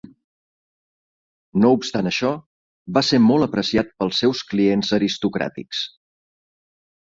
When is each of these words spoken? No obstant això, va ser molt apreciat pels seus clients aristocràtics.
No 1.65 1.71
obstant 1.79 2.09
això, 2.13 2.33
va 2.97 3.05
ser 3.11 3.21
molt 3.27 3.49
apreciat 3.49 3.95
pels 4.01 4.25
seus 4.25 4.45
clients 4.55 4.93
aristocràtics. 5.01 5.87